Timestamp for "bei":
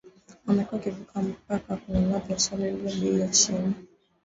3.01-3.19